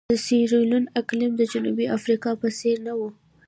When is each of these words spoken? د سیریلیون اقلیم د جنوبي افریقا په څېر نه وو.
د 0.11 0.13
سیریلیون 0.25 0.85
اقلیم 1.01 1.31
د 1.37 1.41
جنوبي 1.51 1.85
افریقا 1.97 2.31
په 2.41 2.47
څېر 2.57 2.75
نه 2.87 2.93
وو. 2.99 3.09